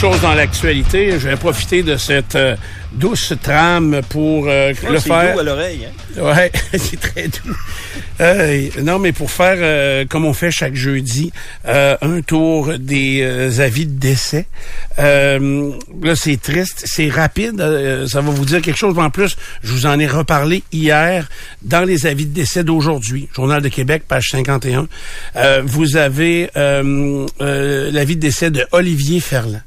[0.00, 1.12] chose dans l'actualité.
[1.18, 2.56] Je vais profiter de cette euh,
[2.92, 5.34] douce trame pour euh, le c'est faire.
[5.34, 5.86] doux à l'oreille.
[6.16, 6.22] Hein?
[6.22, 7.54] Ouais, c'est très doux.
[8.20, 11.32] Euh, non, mais pour faire euh, comme on fait chaque jeudi,
[11.66, 14.46] euh, un tour des euh, avis de décès.
[14.98, 15.70] Euh,
[16.02, 17.60] là, c'est triste, c'est rapide.
[17.60, 18.98] euh, ça va vous dire quelque chose.
[18.98, 21.28] En plus, je vous en ai reparlé hier
[21.62, 23.28] dans les avis de décès d'aujourd'hui.
[23.34, 24.88] Journal de Québec, page 51.
[25.36, 29.60] Euh, vous avez l'avis de décès de Olivier Ferland.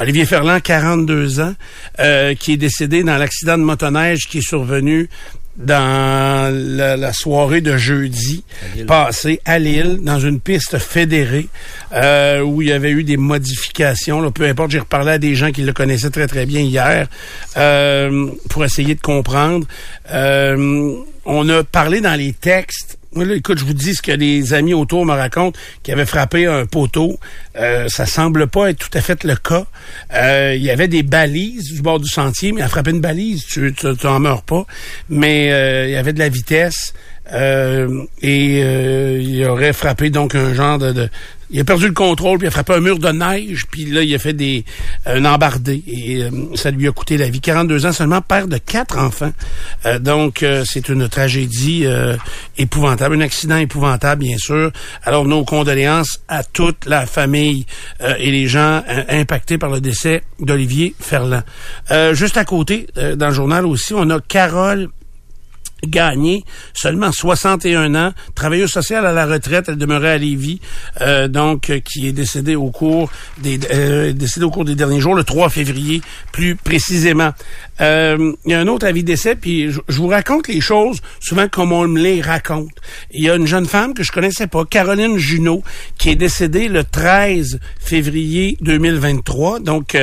[0.00, 1.54] Olivier Ferland, 42 ans,
[1.98, 5.10] euh, qui est décédé dans l'accident de motoneige qui est survenu
[5.56, 8.44] dans la, la soirée de jeudi
[8.86, 11.48] passé à Lille, dans une piste fédérée,
[11.92, 14.20] euh, où il y avait eu des modifications.
[14.20, 17.08] Là, peu importe, j'ai reparlé à des gens qui le connaissaient très très bien hier
[17.56, 19.66] euh, pour essayer de comprendre.
[20.10, 20.94] Euh,
[21.26, 25.04] on a parlé dans les textes écoute, je vous dis ce que les amis autour
[25.04, 27.18] me racontent, qui avait frappé un poteau.
[27.56, 29.66] Euh, ça semble pas être tout à fait le cas.
[30.14, 33.44] Euh, il y avait des balises du bord du sentier, mais à frapper une balise,
[33.46, 34.64] tu, tu, tu en meurs pas.
[35.08, 36.94] Mais euh, il y avait de la vitesse.
[37.32, 38.60] Euh, et
[39.20, 41.08] il aurait frappé donc un genre de-
[41.50, 44.02] il a perdu le contrôle puis il a frappé un mur de neige puis là
[44.02, 44.64] il a fait des
[45.06, 47.40] un embardé et euh, ça lui a coûté la vie.
[47.40, 49.32] 42 ans seulement père de quatre enfants.
[49.86, 51.86] Euh, donc euh, c'est une tragédie
[52.56, 53.16] épouvantable.
[53.16, 54.70] Un accident épouvantable bien sûr.
[55.04, 57.66] Alors nos condoléances à toute la famille
[58.18, 61.42] et les gens impactés par le décès d'Olivier Ferland.
[62.12, 64.88] Juste à côté dans le journal aussi on a Carole
[65.86, 70.60] Gagné, seulement 61 ans, travailleuse sociale à la retraite, elle demeurait à Lévis,
[71.00, 75.00] euh, donc euh, qui est décédée au cours des euh, décédée au cours des derniers
[75.00, 77.32] jours, le 3 février plus précisément.
[77.80, 81.48] Euh, il y a un autre avis d'essai, puis je, vous raconte les choses souvent
[81.48, 82.70] comme on me les raconte.
[83.12, 85.62] Il y a une jeune femme que je connaissais pas, Caroline Junot,
[85.98, 89.96] qui est décédée le 13 février 2023, donc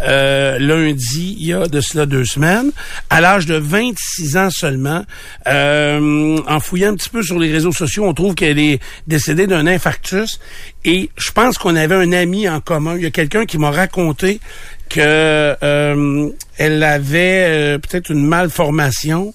[0.00, 2.70] euh, lundi, il y a de cela deux semaines,
[3.10, 5.04] à l'âge de 26 ans seulement.
[5.46, 9.46] Euh, en fouillant un petit peu sur les réseaux sociaux, on trouve qu'elle est décédée
[9.46, 10.40] d'un infarctus.
[10.84, 12.96] Et je pense qu'on avait un ami en commun.
[12.96, 14.40] Il y a quelqu'un qui m'a raconté
[14.88, 19.34] que euh, elle avait euh, peut-être une malformation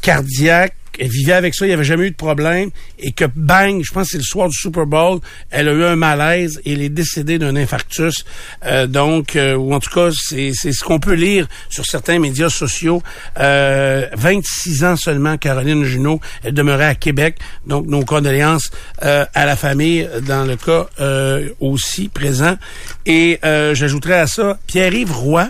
[0.00, 0.74] cardiaque.
[0.98, 2.70] Elle vivait avec ça, il n'y avait jamais eu de problème.
[2.98, 5.20] Et que bang, je pense que c'est le soir du Super Bowl,
[5.50, 8.24] elle a eu un malaise et elle est décédée d'un infarctus.
[8.64, 12.48] Euh, donc, euh, ou en tout cas, c'est ce qu'on peut lire sur certains médias
[12.48, 13.02] sociaux.
[13.38, 16.20] Euh, 26 ans seulement, Caroline Junot.
[16.42, 17.38] Elle demeurait à Québec.
[17.66, 18.70] Donc, nos condoléances
[19.02, 22.56] euh, à la famille dans le cas euh, aussi présent.
[23.04, 25.48] Et j'ajouterais à ça Pierre-Yves Roy.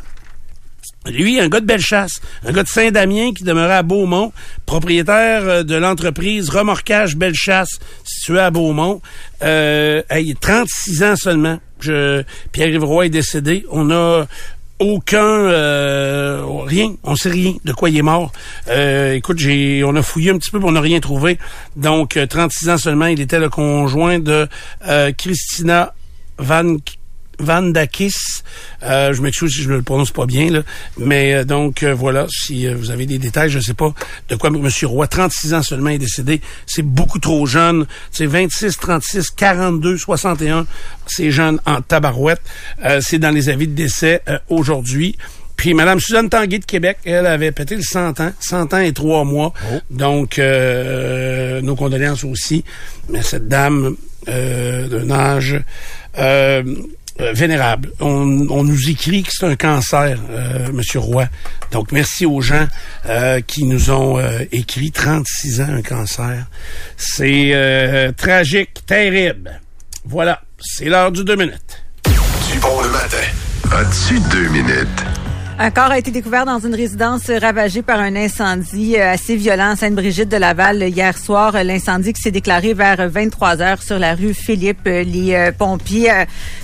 [1.11, 4.33] Lui, un gars de Bellechasse, un gars de Saint-Damien qui demeurait à Beaumont,
[4.65, 9.00] propriétaire euh, de l'entreprise Remorquage Bellechasse, située à Beaumont.
[9.43, 11.59] Euh, hey, 36 ans seulement.
[12.53, 13.66] Pierre-Yves Roy est décédé.
[13.71, 14.27] On a
[14.78, 18.33] aucun euh, rien, on sait rien de quoi il est mort.
[18.69, 21.39] Euh, écoute, on a fouillé un petit peu, mais on n'a rien trouvé.
[21.77, 24.49] Donc euh, 36 ans seulement, il était le conjoint de
[25.16, 25.95] Christina
[26.39, 26.77] Van
[27.38, 28.42] Van Dakis.
[28.82, 30.62] Euh, je m'excuse si je ne le prononce pas bien, là.
[30.98, 33.92] mais euh, donc euh, voilà, si euh, vous avez des détails, je ne sais pas
[34.28, 34.69] de quoi M.
[34.84, 36.41] Roy, 36 ans seulement, est décédé.
[36.66, 37.86] C'est beaucoup trop jeune.
[38.10, 40.66] C'est 26, 36, 42, 61.
[41.06, 42.42] C'est jeune en tabarouette.
[42.84, 45.16] Euh, c'est dans les avis de décès euh, aujourd'hui.
[45.56, 48.92] Puis Mme Suzanne Tanguay de Québec, elle avait pété le 100 ans, 100 ans et
[48.92, 49.54] trois mois.
[49.91, 52.62] Donc, euh, nos condoléances aussi.
[53.08, 53.97] Mais cette dame
[54.28, 55.58] euh, d'un âge
[56.18, 56.62] euh,
[57.21, 57.93] euh, vénérable.
[58.00, 61.27] On, nous écrit que c'est un cancer, euh, Monsieur Roy.
[61.72, 62.66] Donc, merci aux gens
[63.06, 64.21] euh, qui nous ont
[64.53, 66.47] écrit 36 ans, un cancer.
[66.97, 69.60] C'est tragique, terrible.
[70.04, 71.82] Voilà, c'est l'heure du deux minutes.
[72.04, 73.16] Du bon le matin.
[73.72, 75.25] As-tu deux minutes?
[75.59, 79.71] Un corps a été découvert dans une résidence ravagée par un incendie euh, assez violent
[79.71, 81.53] à Sainte-Brigitte de Laval hier soir.
[81.65, 84.86] L'incendie qui s'est déclaré vers 23 heures sur la rue Philippe.
[84.86, 86.13] Euh, Les euh, pompiers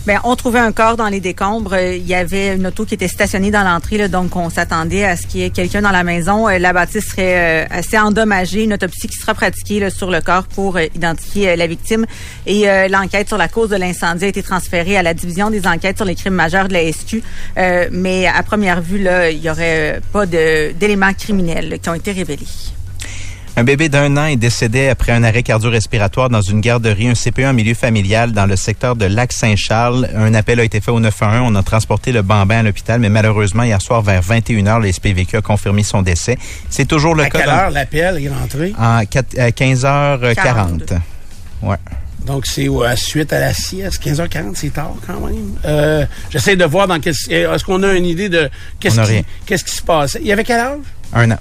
[0.06, 1.74] ben, ont trouvé un corps dans les décombres.
[1.74, 5.26] Il y avait une auto qui était stationnée dans l'entrée, donc on s'attendait à ce
[5.26, 6.48] qu'il y ait quelqu'un dans la maison.
[6.48, 8.64] La bâtisse serait assez endommagée.
[8.64, 12.04] Une autopsie qui sera pratiquée là, sur le corps pour identifier la victime.
[12.46, 15.96] Et l'enquête sur la cause de l'incendie a été transférée à la division des enquêtes
[15.96, 17.22] sur les crimes majeurs de la SQ.
[17.90, 21.94] Mais à première vue, là, il y aurait euh, pas d'éléments criminels là, qui ont
[21.94, 22.46] été révélés.
[23.54, 27.40] Un bébé d'un an est décédé après un arrêt cardio-respiratoire dans une garderie, un CPE
[27.44, 30.08] en milieu familial dans le secteur de Lac-Saint-Charles.
[30.14, 31.50] Un appel a été fait au 911.
[31.52, 35.36] On a transporté le bambin à l'hôpital, mais malheureusement, hier soir, vers 21h, le SPVQ
[35.36, 36.38] a confirmé son décès.
[36.70, 38.72] C'est toujours le À cas quelle dans- heure l'appel est rentré?
[38.78, 40.34] en 4 à 15h40.
[40.34, 40.86] 42.
[41.62, 41.76] Ouais.
[42.26, 45.54] Donc, c'est euh, à suite à la sieste, 15h40, c'est tard quand même.
[45.64, 47.14] Euh, J'essaie de voir dans quel...
[47.30, 48.48] Est-ce qu'on a une idée de
[48.78, 49.24] qu'est-ce qui,
[49.64, 50.20] qui se passait?
[50.20, 50.78] Il y avait quel âge?
[51.12, 51.38] Un an.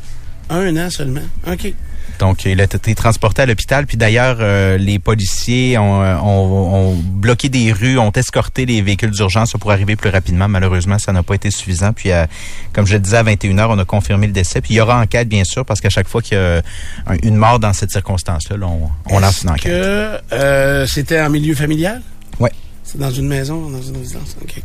[0.50, 1.22] Un an seulement.
[1.48, 1.74] OK.
[2.22, 3.88] Donc, il a été transporté à l'hôpital.
[3.88, 8.82] Puis d'ailleurs, euh, les policiers ont, euh, ont- ont bloqué des rues, ont escorté les
[8.84, 10.48] véhicules d'urgence pour arriver plus rapidement.
[10.48, 11.94] Malheureusement, ça n'a pas été suffisant.
[11.94, 12.28] Puis, euh,
[12.74, 14.62] comme je le disais, à 21h, on a confirmé le décès.
[14.62, 16.62] Puis il y aura enquête, bien sûr, parce qu'à chaque fois qu'il y a
[17.08, 19.64] un- une mort dans cette circonstance-là, là, on, on lance une enquête.
[19.72, 22.04] que euh, c'était en milieu familial?
[22.40, 22.52] Ouais.
[22.84, 24.36] C'est dans une maison, dans une résidence?
[24.44, 24.62] OK.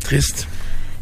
[0.00, 0.48] Triste.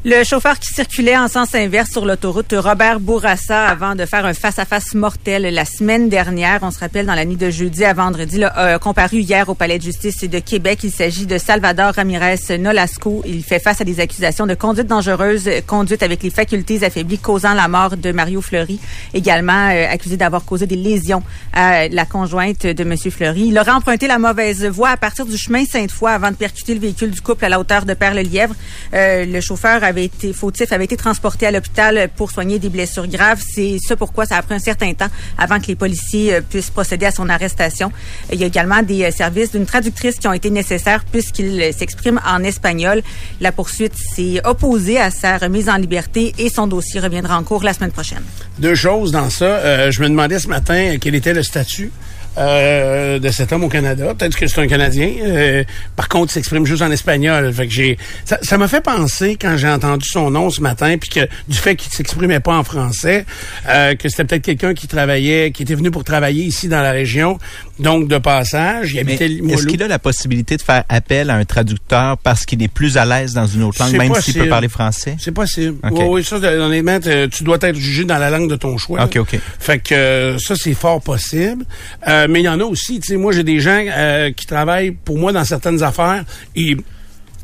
[0.04, 4.34] Le chauffeur qui circulait en sens inverse sur l'autoroute Robert Bourassa avant de faire un
[4.34, 8.40] face-à-face mortel la semaine dernière, on se rappelle dans la nuit de jeudi à vendredi,
[8.80, 10.80] comparu hier au palais de justice de Québec.
[10.84, 13.22] Il s'agit de Salvador Ramirez Nolasco.
[13.26, 17.54] Il fait face à des accusations de conduite dangereuse, conduite avec les facultés affaiblies causant
[17.54, 18.78] la mort de Mario Fleury,
[19.12, 21.22] également euh, accusé d'avoir causé des lésions
[21.52, 22.96] à la conjointe de M.
[23.10, 23.46] Fleury.
[23.48, 26.80] Il aurait emprunté la mauvaise voie à partir du chemin Sainte-Foy avant de percuter le
[26.80, 28.54] véhicule du couple à la hauteur de Père-le-Lièvre.
[28.94, 33.06] Euh, le chauffeur avait été fautif, avait été transporté à l'hôpital pour soigner des blessures
[33.06, 33.42] graves.
[33.46, 36.70] C'est ce pourquoi ça a pris un certain temps avant que les policiers euh, puissent
[36.70, 37.90] procéder à son arrestation.
[38.32, 41.72] Il y a également des euh, services d'une traductrice qui ont été nécessaires puisqu'il euh,
[41.72, 43.02] s'exprime en espagnol.
[43.40, 47.64] La poursuite s'est opposée à sa remise en liberté et son dossier reviendra en cours
[47.64, 48.22] la semaine prochaine.
[48.58, 49.90] Deux choses dans ça.
[49.90, 51.90] Je me demandais ce matin quel était le statut
[52.38, 54.14] euh, de cet homme au Canada.
[54.14, 55.10] Peut-être que c'est un Canadien.
[55.22, 57.52] Euh, par contre, il s'exprime juste en espagnol.
[57.52, 61.08] Fait que j'ai, ça, m'a fait penser quand j'ai entendu son nom ce matin, puis
[61.08, 63.24] que du fait qu'il s'exprimait pas en français,
[63.68, 66.92] euh, que c'était peut-être quelqu'un qui travaillait, qui était venu pour travailler ici dans la
[66.92, 67.38] région,
[67.78, 68.92] donc de passage.
[68.92, 72.62] Il habitait est-ce qu'il a la possibilité de faire appel à un traducteur parce qu'il
[72.62, 75.16] est plus à l'aise dans une autre langue, même s'il peut parler français?
[75.18, 75.76] C'est possible.
[75.90, 79.04] Oui, oui, ça, honnêtement, t- tu dois être jugé dans la langue de ton choix.
[79.04, 79.38] OK, OK.
[79.58, 81.64] Fait que euh, ça, c'est fort possible.
[82.08, 84.46] Euh, mais il y en a aussi, tu sais, moi, j'ai des gens euh, qui
[84.46, 86.24] travaillent pour moi dans certaines affaires.
[86.54, 86.76] Ils,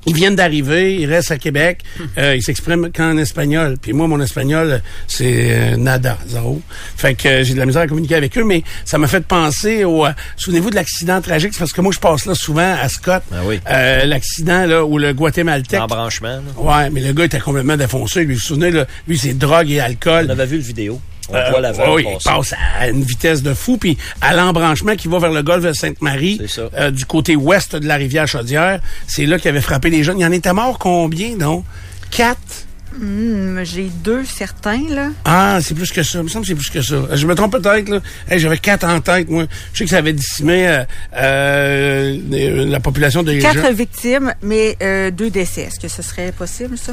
[0.07, 1.81] ils viennent d'arriver, ils restent à Québec,
[2.19, 3.77] euh, ils s'expriment qu'en espagnol.
[3.81, 6.61] Puis moi, mon espagnol, c'est euh, nada, zéro.
[6.97, 9.25] Fait que euh, j'ai de la misère à communiquer avec eux, mais ça m'a fait
[9.25, 10.05] penser au...
[10.07, 13.23] euh, Souvenez-vous de l'accident tragique, c'est parce que moi, je passe là souvent à Scott.
[13.33, 13.61] Ah oui.
[13.71, 15.81] Euh, l'accident là où le Guatémaltèque...
[15.81, 16.41] L'embranchement.
[16.57, 18.25] Ouais, mais le gars était complètement défoncé.
[18.25, 20.27] Lui, vous vous souvenez, là, lui, c'est drogue et alcool.
[20.29, 21.01] On avait vu le vidéo.
[21.29, 24.35] On Euh, voit la vague oui, il passe à une vitesse de fou, puis à
[24.35, 26.41] l'embranchement qui va vers le golfe de Sainte-Marie,
[26.77, 30.19] euh, du côté ouest de la rivière Chaudière, c'est là qu'il avait frappé les jeunes.
[30.19, 31.65] Il y en était mort combien, non?
[32.11, 32.67] Quatre?
[33.01, 35.09] Hmm, J'ai deux certains, là.
[35.25, 36.19] Ah, c'est plus que ça.
[36.19, 36.95] Il me semble que c'est plus que ça.
[36.95, 38.01] Euh, Je me trompe peut-être, là.
[38.29, 39.45] Hey, J'avais quatre en tête, moi.
[39.73, 40.85] Je sais que ça avait décimé euh,
[41.17, 45.63] euh, euh, la population de Quatre victimes, mais euh, deux décès.
[45.63, 46.93] Est-ce que ce serait possible, ça?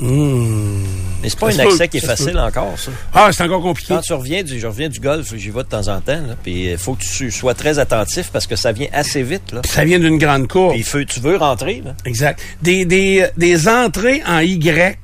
[0.00, 0.82] Hmm.
[1.22, 2.90] Mais c'est pas un accès qui est facile encore, ça.
[3.12, 3.94] Ah, c'est encore compliqué.
[3.94, 6.70] Quand tu reviens du, je reviens du golf, j'y vais de temps en temps, puis
[6.70, 9.60] il faut que tu sois très attentif parce que ça vient assez vite, là.
[9.66, 10.72] Ça vient d'une grande cour.
[10.72, 11.94] Puis tu veux rentrer, là.
[12.06, 12.40] Exact.
[12.62, 14.98] Des, des, des entrées en Y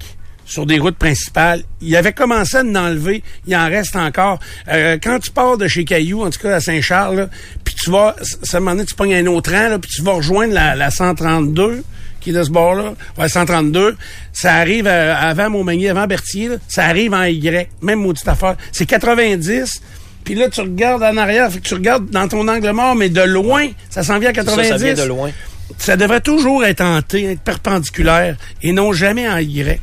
[0.47, 1.63] sur des routes principales.
[1.83, 3.23] Il avait commencé à en enlever.
[3.47, 4.39] Il en reste encore.
[4.69, 7.29] Euh, quand tu pars de chez Caillou, en tout cas à Saint-Charles,
[7.65, 10.55] puis tu vas, ça m'a donné, tu pognes un autre rang, puis tu vas rejoindre
[10.55, 11.83] la, la 132
[12.27, 12.95] qui est de ce bord-là.
[13.19, 13.97] Ouais, 132.
[14.33, 16.49] Ça arrive euh, avant Montmagny, avant Berthier.
[16.49, 16.57] là.
[16.67, 17.69] Ça arrive en Y.
[17.83, 18.57] Même maudite affaire.
[18.73, 19.81] C'est 90.
[20.25, 21.51] Puis là, tu regardes en arrière.
[21.53, 24.35] Fait que tu regardes dans ton angle mort, mais de loin, ça s'en vient à
[24.35, 25.31] Ça, 90 ça vient de loin.
[25.79, 29.81] ça devrait toujours être en T, être perpendiculaire, et non jamais en Y.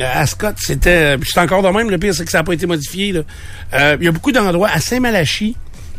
[0.00, 1.16] Euh, À Scott, c'était...
[1.18, 3.12] puis C'est encore de même, le pire, c'est que ça n'a pas été modifié.
[3.12, 3.20] là.
[3.74, 4.68] Euh, Il y a beaucoup d'endroits.
[4.74, 5.54] À Saint-Malachie,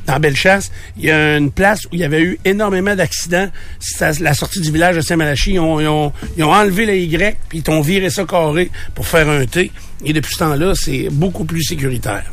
[0.05, 3.49] dans Bellechasse, il y a une place où il y avait eu énormément d'accidents.
[3.79, 5.53] C'est la sortie du village de Saint-Malachie.
[5.53, 8.69] Ils ont, ils, ont, ils ont enlevé le Y, puis ils ont viré ça carré
[8.93, 9.71] pour faire un T.
[10.03, 12.23] Et depuis ce temps-là, c'est beaucoup plus sécuritaire.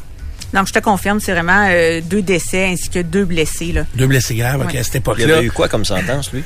[0.53, 3.87] Donc, je te confirme, c'est vraiment euh, deux décès ainsi que deux blessés, là.
[3.95, 5.37] Deux blessés graves ok, à cette Il y époque-là.
[5.39, 6.43] avait eu quoi comme sentence, lui?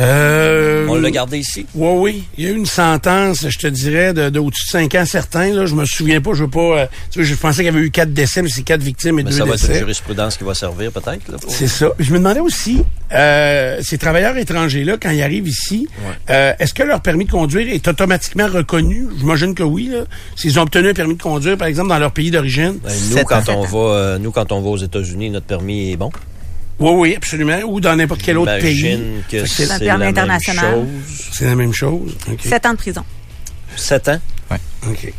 [0.00, 1.66] Euh, On l'a gardé ici?
[1.74, 2.24] Oui, oui.
[2.38, 5.04] Il y a eu une sentence, je te dirais, de, de au-dessus de 5 ans
[5.04, 5.52] certains.
[5.52, 5.66] Là.
[5.66, 6.60] Je me souviens pas, je veux pas.
[6.60, 9.18] euh, tu vois, je pensais qu'il y avait eu quatre décès, mais c'est quatre victimes
[9.18, 11.36] et Mais deux ça va être une jurisprudence qui va servir, peut-être, là.
[11.38, 11.88] pour- C'est ça.
[11.98, 15.86] Je me demandais aussi, euh, ces travailleurs étrangers-là, quand ils arrivent ici,
[16.30, 19.06] euh, est-ce que leur permis de conduire est automatiquement reconnu?
[19.18, 19.88] J'imagine que oui.
[19.92, 20.04] Là.
[20.34, 22.78] S'ils ont obtenu un permis de conduire, par exemple, dans leur pays d'origine?
[22.82, 25.96] Ben, nous, quand on va, euh, nous, quand on va aux États-Unis, notre permis est
[25.96, 26.10] bon.
[26.80, 27.58] Oui, oui, absolument.
[27.66, 28.74] Ou dans n'importe quel autre pays.
[28.74, 30.74] J'imagine que c'est la même international.
[30.74, 31.28] chose.
[31.32, 32.16] c'est la même chose.
[32.30, 32.40] OK.
[32.42, 33.04] Sept ans de prison.
[33.76, 34.18] Sept ans?
[34.88, 35.12] OK.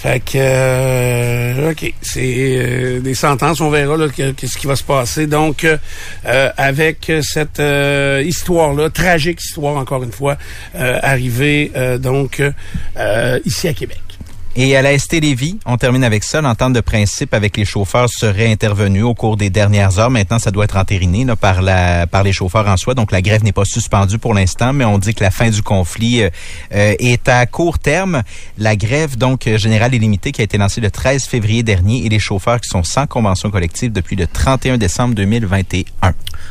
[0.00, 5.26] Fait que, euh, OK, c'est euh, des sentences, on verra qu'est-ce qui va se passer.
[5.26, 5.76] Donc, euh,
[6.24, 10.38] euh, avec cette euh, histoire-là, tragique histoire encore une fois,
[10.76, 12.40] euh, arrivée euh, donc
[12.96, 13.98] euh, ici à Québec.
[14.60, 16.40] Et à la ST Lévis, on termine avec ça.
[16.40, 20.10] L'entente de principe avec les chauffeurs serait intervenue au cours des dernières heures.
[20.10, 21.62] Maintenant, ça doit être entériné par,
[22.24, 22.94] les chauffeurs en soi.
[22.94, 25.62] Donc, la grève n'est pas suspendue pour l'instant, mais on dit que la fin du
[25.62, 26.30] conflit euh,
[26.74, 28.24] euh, est à court terme.
[28.58, 32.08] La grève, donc, générale et limitée qui a été lancée le 13 février dernier et
[32.08, 35.84] les chauffeurs qui sont sans convention collective depuis le 31 décembre 2021.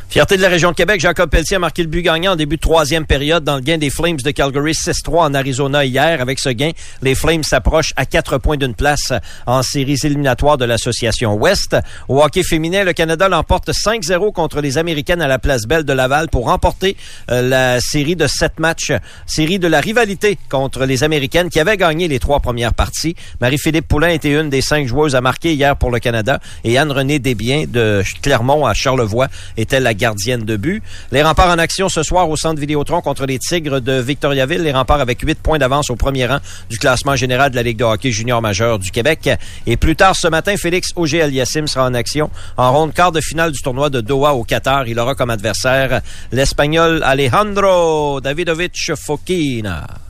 [0.08, 2.56] Fierté de la région de Québec, Jacob Pelletier a marqué le but gagnant en début
[2.56, 6.20] de troisième période dans le gain des Flames de Calgary 6-3 en Arizona hier.
[6.20, 6.70] Avec ce gain,
[7.02, 9.12] les Flames s'approchent à quatre points d'une place
[9.46, 11.76] en séries éliminatoires de l'association Ouest.
[12.08, 15.92] Au hockey féminin, le Canada l'emporte 5-0 contre les Américaines à la place Belle de
[15.92, 16.96] Laval pour remporter
[17.30, 18.92] euh, la série de sept matchs,
[19.26, 23.14] série de la rivalité contre les Américaines qui avaient gagné les trois premières parties.
[23.40, 27.18] Marie-Philippe Poulain était une des cinq joueuses à marquer hier pour le Canada et Anne-Renée
[27.18, 30.82] Desbiens de Clermont à Charlevoix était la gardienne de but.
[31.12, 34.62] Les remparts en action ce soir au centre Vidéotron contre les Tigres de Victoriaville.
[34.62, 36.38] Les remparts avec huit points d'avance au premier rang
[36.70, 39.30] du classement général de la Ligue de hockey junior majeur du Québec.
[39.66, 43.52] Et plus tard ce matin, Félix Auger-Aliassime sera en action en ronde quart de finale
[43.52, 44.88] du tournoi de Doha au Qatar.
[44.88, 46.00] Il aura comme adversaire
[46.32, 50.07] l'Espagnol Alejandro Davidovich Fokina.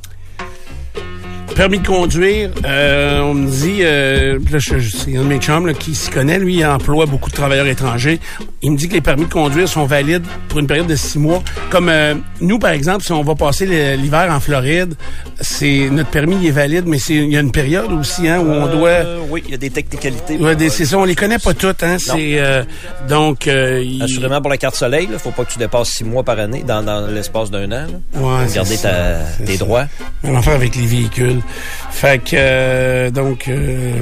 [1.58, 5.38] Permis de conduire, euh, on me dit, euh, là, je- je- c'est un de mes
[5.40, 8.20] chums là, qui s'y connaît, lui, il emploie beaucoup de travailleurs étrangers.
[8.62, 11.18] Il me dit que les permis de conduire sont valides pour une période de six
[11.18, 11.42] mois.
[11.68, 14.94] Comme euh, nous, par exemple, si on va passer l'hiver en Floride,
[15.40, 18.38] c'est notre permis il est valide, mais c'est il y a une période aussi hein,
[18.38, 18.88] où on doit...
[18.90, 20.36] Euh, oui, il y a des technicalités.
[20.36, 21.96] Ouais, des- c'est ça, on les connaît pas toutes, hein.
[21.98, 22.62] C'est euh,
[23.08, 26.04] donc euh, il- Assurément pour la carte soleil, il faut pas que tu dépasses six
[26.04, 27.86] mois par année dans, dans l'espace d'un an.
[28.14, 28.20] là.
[28.20, 29.64] Ouais, Pour garder ta- tes ça.
[29.64, 29.86] droits.
[30.22, 31.40] Même affaire avec les véhicules.
[31.90, 33.92] Fait que euh, donc euh,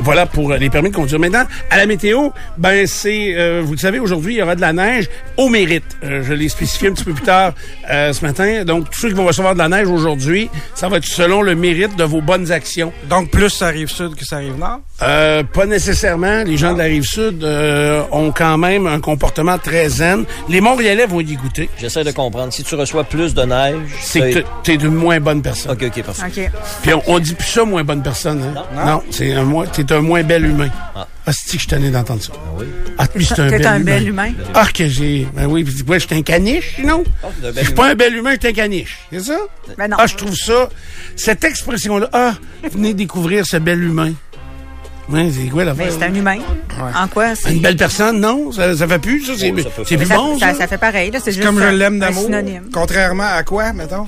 [0.00, 1.20] voilà pour les permis de conduire.
[1.20, 4.60] Maintenant, à la météo, ben c'est euh, vous le savez, aujourd'hui, il y aura de
[4.60, 5.84] la neige au mérite.
[6.04, 7.52] Euh, je l'ai spécifié un petit peu plus tard
[7.90, 8.64] euh, ce matin.
[8.64, 11.54] Donc, tous ceux qui vont recevoir de la neige aujourd'hui, ça va être selon le
[11.54, 12.92] mérite de vos bonnes actions.
[13.10, 14.80] Donc, plus ça arrive sud que ça arrive nord?
[15.02, 16.44] Euh, pas nécessairement.
[16.44, 20.24] Les gens de la rive sud euh, ont quand même un comportement très zen.
[20.48, 21.68] Les Montréalais vont y goûter.
[21.78, 22.52] J'essaie de comprendre.
[22.52, 25.72] Si tu reçois plus de neige, C'est que t'es- une moins bonne personne.
[25.72, 26.22] OK, OK, parfait.
[26.26, 26.50] OK.
[26.84, 28.42] Puis on, on dit plus ça, moins bonne personne.
[28.42, 28.84] Hein?
[28.86, 30.68] Non, c'est un moins, t'es un moins bel humain.
[30.94, 31.06] Ah.
[31.26, 32.32] Ah, c'est que je tenais d'entendre ça.
[32.36, 32.66] Ah oui?
[32.98, 33.84] Ah, lui, c'est un T'es bel un humain.
[33.84, 34.32] bel humain.
[34.52, 35.26] Ah, que j'ai.
[35.34, 37.02] Ben oui, puis ouais, je suis un caniche, non?
[37.22, 38.98] Ah, un bel Je suis pas un bel humain, je suis un caniche.
[39.10, 39.38] C'est ça?
[39.78, 39.96] Ben non.
[39.98, 40.68] Ah, je trouve ça.
[41.16, 42.34] Cette expression-là, ah,
[42.70, 44.12] venez découvrir ce bel humain.
[45.10, 46.38] Ouais, c'est quoi la Mais c'est un humain.
[46.96, 47.34] En quoi?
[47.34, 48.50] C'est Une belle personne, non?
[48.52, 49.32] Ça, ça fait plus, ça?
[49.36, 50.58] C'est Oh, ça peut c'est plus ça, bon, ça, ça?
[50.60, 51.10] ça fait pareil.
[51.10, 52.24] là, C'est juste Comme je un- l'aime un d'amour.
[52.24, 52.68] synonyme.
[52.72, 54.06] Contrairement à quoi, mettons?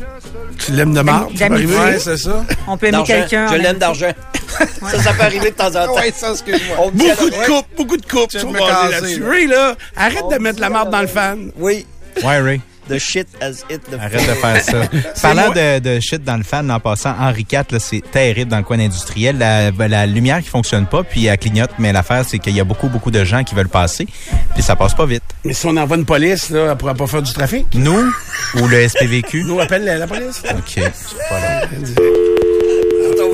[0.59, 1.76] Tu l'aimes de marde, ça peut D'amitié.
[1.76, 1.93] arriver?
[1.93, 2.45] Ouais, c'est ça.
[2.67, 3.12] On peut aimer D'argent.
[3.15, 3.47] quelqu'un.
[3.49, 4.12] Je l'aime d'argent.
[4.91, 5.95] ça, ça peut arriver de temps en temps.
[5.97, 6.76] Ouais, ça, excuse-moi.
[6.79, 7.47] On me dit à Beaucoup de l'oreille.
[7.50, 8.29] coupes, beaucoup de coupes.
[8.31, 9.21] Tu sont me casser, là-dessus.
[9.21, 9.29] là.
[9.31, 11.50] Ray, là, arrête de mettre la marde dans le fan.
[11.59, 11.87] Oui.
[12.25, 12.61] Ouais, Ray.
[12.88, 14.83] The shit has hit the Arrête de faire ça.
[15.23, 18.59] Parlant de, de shit dans le fan, en passant, Henri IV, là, c'est terrible dans
[18.59, 19.38] le coin industriel.
[19.38, 22.64] La, la lumière qui fonctionne pas, puis elle clignote, mais l'affaire, c'est qu'il y a
[22.64, 24.07] beaucoup, beaucoup de gens qui veulent passer,
[24.55, 25.25] puis ça passe pas vite.
[25.45, 27.66] Mais si on envoie une police, là, elle pourra pas faire du trafic.
[27.75, 28.12] Nous
[28.55, 29.45] ou le SPVQ?
[29.45, 30.43] Nous, on appelle la, la police.
[30.50, 30.83] OK.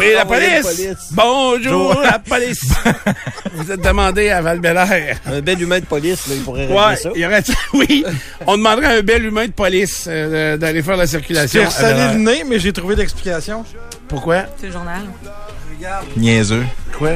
[0.03, 0.63] Oui, la police.
[0.63, 0.97] police.
[1.13, 2.61] Bonjour, la police.
[3.55, 4.61] Vous êtes demandé à val
[5.27, 7.11] Un bel humain de police, là, il pourrait régler Ouais, ça.
[7.15, 7.43] il y aurait,
[7.75, 8.05] oui.
[8.47, 11.63] On demanderait à un bel humain de police euh, d'aller faire la circulation.
[11.63, 12.13] J'ai Val-Air.
[12.15, 13.65] le nez, mais j'ai trouvé l'explication.
[14.09, 14.45] Pourquoi?
[14.59, 15.03] C'est le journal.
[16.17, 16.65] Niaiseux.
[16.99, 17.11] Quoi?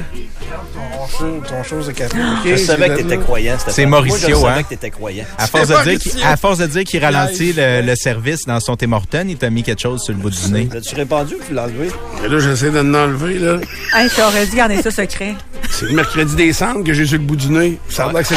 [0.74, 2.16] Ton, chose- ton chose de café.
[2.46, 3.56] Je savais que t'étais croyant.
[3.68, 4.50] C'est Mauricio, Moi, je hein?
[4.50, 5.24] savais que t'étais croyant.
[5.38, 6.20] À force, de dire qu'il, Mauricio.
[6.26, 9.50] à force de dire qu'il ralentit le, le service dans son Tim Hortons, il t'a
[9.50, 10.68] mis quelque chose sur le bout du nez.
[10.74, 11.88] As-tu répondu ou tu l'as enlevé?
[12.22, 13.58] Mais là, j'essaie de l'enlever, là.
[13.94, 15.34] Hey, tu aurais dû garder ça secret.
[15.70, 17.78] C'est le mercredi des cendres que j'ai sur le bout du nez.
[17.88, 18.36] Ça a l'air que c'est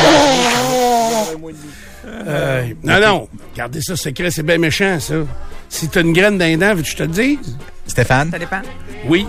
[2.28, 3.28] Euh, non, non.
[3.56, 5.16] Gardez ça secret, c'est bien méchant, ça.
[5.70, 7.58] Si t'as une graine d'un dent, veux-tu que je te le dise?
[7.88, 8.62] Stéphane, Ça dépend.
[9.08, 9.26] Oui.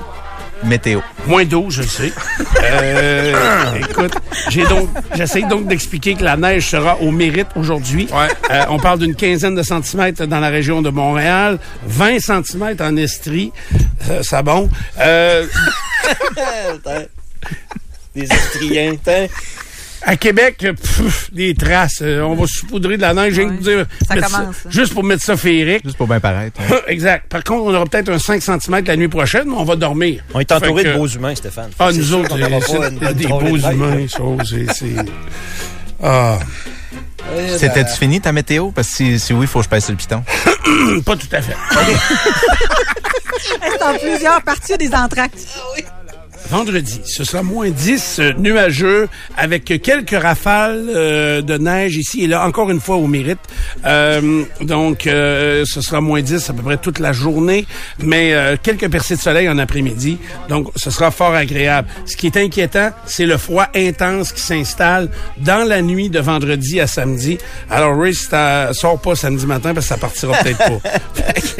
[0.64, 1.00] Météo.
[1.26, 2.12] Moins 12, je le sais.
[2.62, 4.12] Euh, écoute,
[4.50, 8.06] j'ai donc, j'essaie donc d'expliquer que la neige sera au mérite aujourd'hui.
[8.12, 12.96] Euh, on parle d'une quinzaine de centimètres dans la région de Montréal, 20 centimètres en
[12.96, 13.52] Estrie.
[14.10, 14.68] Euh, ça bon?
[15.00, 15.46] Euh.
[18.14, 18.96] Des Estriens.
[20.02, 21.98] À Québec, pff, des traces.
[22.02, 23.56] Euh, on va saupoudrer de la neige, j'ai Ouais.
[23.58, 24.32] dire, Ça commence,
[24.66, 24.70] hein.
[24.70, 25.82] juste pour mettre ça féerique.
[25.84, 26.60] Juste pour bien paraître.
[26.60, 26.76] hein.
[26.88, 27.28] exact.
[27.28, 30.22] Par contre, on aura peut-être un 5 cm la nuit prochaine, mais on va dormir.
[30.34, 31.70] On est entouré que- de beaux humains, Stéphane.
[31.78, 34.18] Ah, nous autres, euh, pas c'est une- une des beaux de humains, ça.
[34.74, 34.96] c'est-
[36.02, 36.38] Ah,
[37.58, 38.70] C'était-tu fini ta météo?
[38.70, 40.22] Parce que si, si oui, il faut que je passe le piton.
[41.04, 41.54] pas tout à fait.
[43.42, 45.38] C'est en plusieurs parties des entractes.
[46.50, 52.26] Vendredi, ce sera moins 10 euh, nuageux avec quelques rafales euh, de neige ici et
[52.26, 53.38] là, encore une fois au mérite.
[53.86, 57.66] Euh, donc, euh, ce sera moins 10 à peu près toute la journée,
[58.00, 60.18] mais euh, quelques percées de soleil en après-midi.
[60.48, 61.88] Donc, ce sera fort agréable.
[62.04, 66.80] Ce qui est inquiétant, c'est le froid intense qui s'installe dans la nuit de vendredi
[66.80, 67.38] à samedi.
[67.70, 68.26] Alors, Ray, si
[68.72, 70.90] sors pas samedi matin parce que ça partira peut-être pas.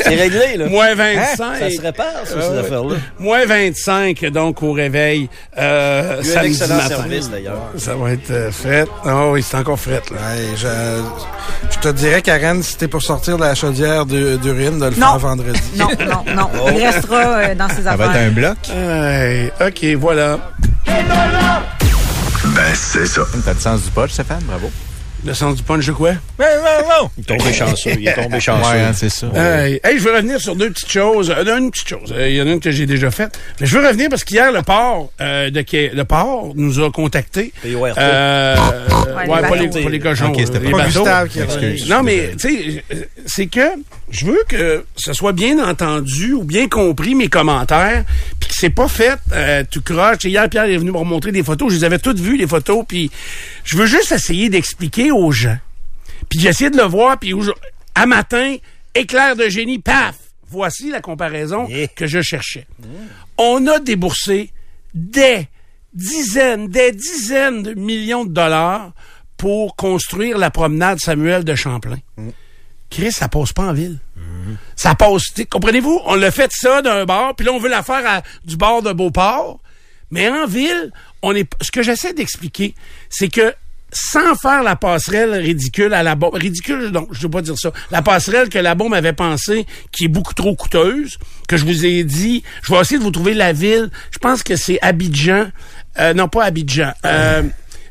[0.03, 0.67] C'est réglé, là.
[0.69, 1.37] Moins 25.
[1.59, 2.59] Ça se répare, ça, ces Ah ouais.
[2.59, 2.97] affaires-là.
[3.19, 6.89] Moins 25, donc, au réveil, euh, a un samedi excellent matin.
[6.89, 7.63] service, d'ailleurs.
[7.77, 8.87] Ça va être euh, fret.
[9.05, 10.17] Ah oui, c'est encore fret, là.
[10.17, 11.03] Ouais, je,
[11.73, 14.97] je te dirais, Karen, si t'es pour sortir de la chaudière d'u- d'urine, de le
[14.97, 15.09] Non.
[15.11, 15.61] faire vendredi.
[15.77, 16.51] Non, non, non.
[16.63, 16.69] Oh.
[16.75, 18.29] Il restera euh, dans ses Ça va être affaires.
[18.29, 19.69] un bloc.
[19.69, 20.39] OK, voilà.
[20.87, 23.23] Ben, c'est ça.
[23.45, 24.43] T'as le sens du punch, Stéphane?
[24.45, 24.71] Bravo.
[25.25, 26.13] Le sens du punch de quoi?
[26.39, 27.91] Il est tombé chanceux.
[27.99, 28.71] Il est tombé chanceux.
[28.71, 29.27] Ouais, hein, c'est ça.
[29.35, 31.31] Hey, hey, je veux revenir sur deux petites choses.
[31.37, 32.15] Euh, une petite chose.
[32.17, 33.39] Euh, Il y en a une que j'ai déjà faite.
[33.61, 37.53] Mais je veux revenir parce qu'hier, le port euh, de le port nous a contactés.
[37.67, 38.57] Euh,
[39.27, 40.29] Ouais, ouais, les pas, les, pas les cochons.
[40.33, 41.05] Ok, c'était euh, les bateaux.
[41.05, 41.89] Gustave qui.
[41.89, 42.97] Non, mais, tu sais, euh,
[43.27, 43.61] c'est que
[44.11, 48.05] je veux que ce soit bien entendu ou bien compris, mes commentaires,
[48.39, 50.25] puis que c'est pas fait euh, tout croche.
[50.25, 51.73] Et Hier, Pierre est venu me remontrer des photos.
[51.73, 53.11] Je les avais toutes vues, les photos, puis
[53.65, 55.59] je veux juste essayer d'expliquer aux gens.
[56.29, 57.35] Puis j'ai essayé de le voir, puis
[57.95, 58.57] à matin,
[58.95, 60.17] éclair de génie, paf!
[60.49, 61.87] Voici la comparaison Yeah.
[61.89, 62.67] que je cherchais.
[63.39, 64.51] On a déboursé
[64.95, 65.47] des
[65.95, 68.93] dizaines, des dizaines de millions de dollars
[69.37, 71.99] pour construire la promenade Samuel de Champlain.
[72.91, 73.99] Chris, ça passe pas en ville.
[74.75, 76.01] Ça passe, comprenez-vous?
[76.07, 78.83] On l'a fait ça d'un bord, puis là, on veut la faire à- du bord
[78.83, 79.61] de Beauport.
[80.11, 80.91] Mais en ville,
[81.23, 82.75] on est, ce que j'essaie d'expliquer,
[83.09, 83.55] c'est que
[83.93, 87.59] sans faire la passerelle ridicule à la bombe, ridicule, non, je ne veux pas dire
[87.59, 91.19] ça, la passerelle que la bombe avait pensé qui est beaucoup trop coûteuse,
[91.49, 94.43] que je vous ai dit, je vais essayer de vous trouver la ville, je pense
[94.43, 95.49] que c'est Abidjan,
[95.99, 97.43] euh, non pas Abidjan, euh,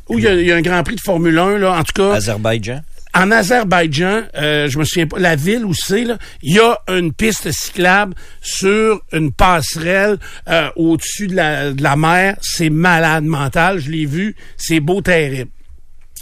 [0.07, 2.13] où il y, y a un Grand Prix de Formule 1, là, en tout cas,
[2.13, 2.81] Azerbaïdjan?
[3.19, 6.05] En Azerbaïdjan, euh, je me souviens pas, la ville où c'est,
[6.41, 11.95] il y a une piste cyclable sur une passerelle euh, au-dessus de la, de la
[11.95, 12.37] mer.
[12.41, 15.51] C'est malade mental, je l'ai vu, c'est beau terrible.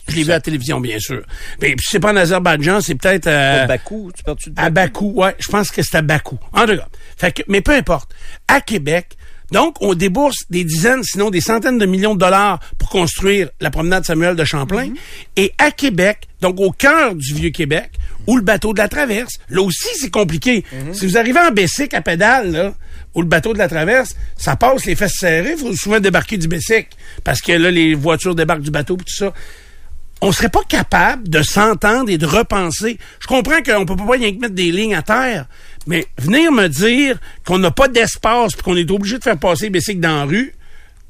[0.08, 1.22] Je l'ai vu à la télévision, bien sûr.
[1.62, 3.28] Mais puis c'est pas en Azerbaïdjan, c'est peut-être...
[3.28, 6.40] euh, Pas Bakou, tu parles-tu de à Bakou, ouais, je pense que c'est à Bakou.
[6.54, 6.88] En tout cas.
[7.18, 8.12] Fait que, mais peu importe.
[8.48, 9.18] À Québec,
[9.52, 13.70] donc, on débourse des dizaines, sinon des centaines de millions de dollars pour construire la
[13.70, 14.90] promenade Samuel de Champlain.
[15.36, 17.92] Et à Québec, donc au cœur du Vieux-Québec,
[18.28, 20.66] où le bateau de la traverse, là aussi, c'est compliqué.
[20.92, 22.74] Si vous arrivez en Bessic à pédale, là,
[23.16, 26.38] où le bateau de la traverse, ça passe les fesses serrées, il faut souvent débarquer
[26.38, 26.90] du Bessic.
[27.24, 29.34] Parce que là, les voitures débarquent du bateau et tout ça
[30.22, 32.98] on serait pas capable de s'entendre et de repenser.
[33.20, 35.46] Je comprends qu'on peut pas rien que mettre des lignes à terre,
[35.88, 39.66] mais venir me dire qu'on n'a pas d'espace puis qu'on est obligé de faire passer
[39.66, 40.54] les bicycles dans la rue,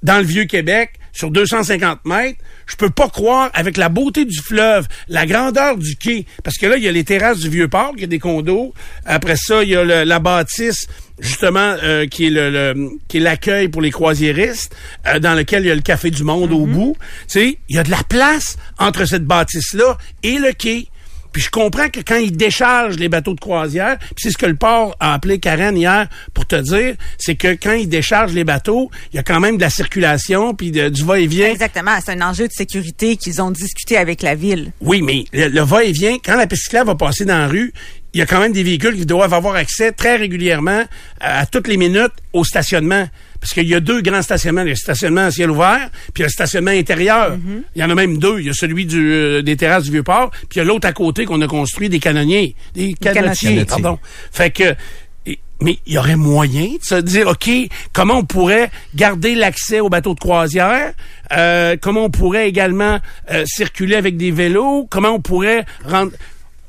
[0.03, 4.87] dans le Vieux-Québec, sur 250 mètres, je peux pas croire, avec la beauté du fleuve,
[5.07, 8.01] la grandeur du quai, parce que là, il y a les terrasses du Vieux-Port, il
[8.01, 8.73] y a des condos.
[9.05, 10.87] Après ça, il y a le- la bâtisse,
[11.17, 14.75] justement, euh, qui est le, le- qui est l'accueil pour les croisiéristes,
[15.07, 16.95] euh, dans lequel il y a le Café du Monde au bout.
[17.21, 20.87] Tu sais, il y a de la place entre cette bâtisse-là et le quai.
[21.31, 24.45] Puis je comprends que quand ils déchargent les bateaux de croisière, puis c'est ce que
[24.45, 28.43] le port a appelé Karen hier pour te dire, c'est que quand ils déchargent les
[28.43, 31.49] bateaux, il y a quand même de la circulation puis de- du va-et-vient.
[31.51, 31.91] Exactement.
[32.03, 34.71] C'est un enjeu de sécurité qu'ils ont discuté avec la ville.
[34.81, 37.73] Oui, mais le, le va-et-vient, quand la cyclable va passer dans la rue,
[38.13, 40.83] il y a quand même des véhicules qui doivent avoir accès très régulièrement
[41.19, 43.07] à, à toutes les minutes au stationnement.
[43.39, 44.61] Parce qu'il y a deux grands stationnements.
[44.61, 47.37] Il y a le stationnement à ciel ouvert, puis il y a le stationnement intérieur.
[47.75, 48.39] Il y en a même deux.
[48.39, 50.87] Il y a celui du, euh, des terrasses du Vieux-Port, puis il y a l'autre
[50.87, 52.55] à côté qu'on a construit des canonniers.
[52.73, 53.65] Des canotiers, canotiers.
[53.65, 53.99] pardon.
[54.31, 54.75] Fait que...
[55.59, 57.49] Mais il y aurait moyen de se dire, OK,
[57.91, 60.93] comment on pourrait garder l'accès aux bateaux de croisière?
[61.31, 62.99] Euh, comment on pourrait également
[63.31, 64.87] euh, circuler avec des vélos?
[64.89, 66.11] Comment on pourrait rendre...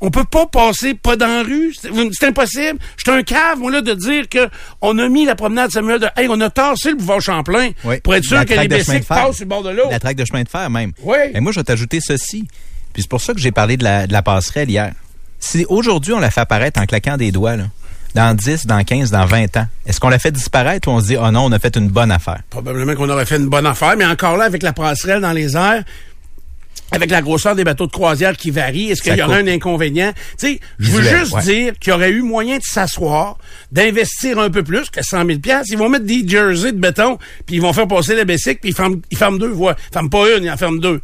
[0.01, 1.75] On peut pas passer pas dans la rue.
[1.75, 2.79] C'est impossible.
[2.97, 4.49] Je suis un cave, moi, là, de dire que
[4.81, 6.07] on a mis la promenade Samuel de...
[6.17, 7.99] Hey, on a tassé le boulevard Champlain Oui.
[8.01, 9.25] pour être sûr La que les traque de chemin de bicycles fer.
[9.27, 9.91] passent sur le bord de l'eau.
[9.91, 10.93] La traque de chemin de fer, même.
[11.03, 11.17] Oui.
[11.35, 12.47] Et moi, je vais t'ajouter ceci.
[12.93, 14.93] Puis c'est pour ça que j'ai parlé de la, de la passerelle hier.
[15.41, 17.65] Si aujourd'hui, on la fait apparaître en claquant des doigts, là,
[18.15, 21.07] dans 10, dans 15, dans 20 ans, est-ce qu'on la fait disparaître ou on se
[21.09, 22.41] dit, oh non, on a fait une bonne affaire?
[22.51, 25.57] Probablement qu'on aurait fait une bonne affaire, mais encore là, avec la passerelle dans les
[25.57, 25.85] airs,
[26.91, 29.31] avec la grosseur des bateaux de croisière qui varie, est-ce qu'il y coupe.
[29.31, 30.13] un inconvénient?
[30.39, 31.43] Tu sais, je veux juste ouais.
[31.43, 33.39] dire qu'il y aurait eu moyen de s'asseoir,
[33.73, 37.57] d'investir un peu plus que 100 000 Ils vont mettre des jerseys de béton, puis
[37.57, 39.77] ils vont faire passer le bicycle, puis ils ferment, ils ferment deux voies.
[39.91, 41.01] Ils ferment pas une, ils en ferment deux.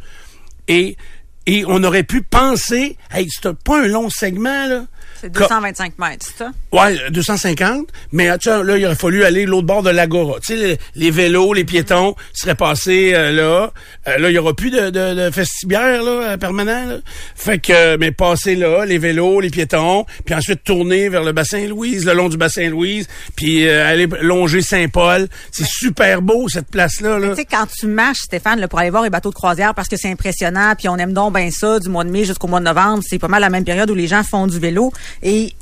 [0.67, 0.97] Et,
[1.45, 4.85] et on aurait pu penser, hey, c'est pas un long segment, là.
[5.21, 6.51] C'est Co- 225 mètres, c'est ça?
[6.71, 7.87] Ouais, 250.
[8.11, 10.39] Mais tu sais, là, il aurait fallu aller l'autre bord de l'agora.
[10.45, 13.71] Tu sais, les, les vélos, les piétons seraient passés euh, là.
[14.07, 16.85] Euh, là, il y aura plus de, de, de vestibuaire là, euh, permanent.
[16.85, 16.95] Là.
[17.35, 21.31] Fait que, euh, mais passer là, les vélos, les piétons, puis ensuite tourner vers le
[21.31, 25.27] bassin Louise, le long du bassin Louise, puis euh, aller longer Saint-Paul.
[25.51, 27.19] C'est super beau cette place-là.
[27.19, 27.29] Là.
[27.29, 29.87] Tu sais, quand tu marches, Stéphane, là, pour aller voir les bateaux de croisière, parce
[29.87, 32.59] que c'est impressionnant, puis on aime donc bien ça, du mois de mai jusqu'au mois
[32.59, 34.91] de novembre, c'est pas mal la même période où les gens font du vélo.
[35.21, 35.53] Et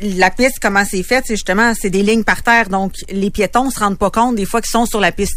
[0.00, 2.68] la piste, comment c'est fait, c'est justement, c'est des lignes par terre.
[2.68, 5.34] Donc, les piétons se rendent pas compte des fois qu'ils sont sur la piste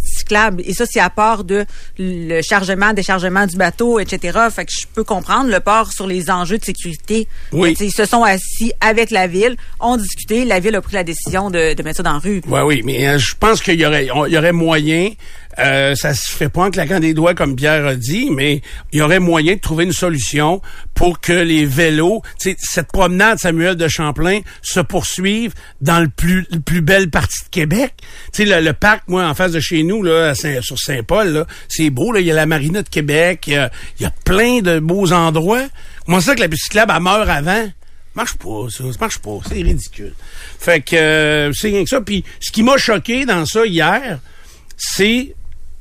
[0.65, 1.65] Et ça, c'est à part de
[1.97, 4.37] le chargement, déchargement du bateau, etc.
[4.53, 7.27] Fait que je peux comprendre le port sur les enjeux de sécurité.
[7.51, 7.75] Oui.
[7.79, 11.49] Ils se sont assis avec la ville, ont discuté, la ville a pris la décision
[11.49, 12.41] de, de mettre ça dans la rue.
[12.47, 15.09] Ouais, oui, mais euh, je pense qu'il y aurait, on- il y aurait moyen.
[15.57, 18.61] Euh, ça se fait pas en claquant des doigts comme Pierre a dit, mais
[18.93, 20.61] il y aurait moyen de trouver une solution
[20.93, 26.59] pour que les vélos, cette promenade Samuel de Champlain se poursuive dans le plus, le
[26.59, 27.93] plus belle partie de Québec.
[28.31, 30.01] Tu sais, le, le parc, moi, en face de chez nous,
[30.61, 33.71] sur Saint-Paul, c'est beau, là, il y a la marina de Québec, il y a,
[33.99, 35.67] il y a plein de beaux endroits.
[36.05, 37.69] Comment ça que la piste cyclable, elle meurt avant?
[38.15, 38.83] marche pas, ça.
[38.91, 39.39] Ça marche pas.
[39.47, 40.13] C'est ridicule.
[40.59, 42.01] Fait que euh, c'est rien que ça.
[42.01, 44.19] Puis ce qui m'a choqué dans ça hier,
[44.77, 45.35] c'est